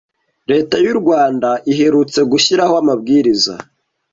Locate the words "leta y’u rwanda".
0.51-1.49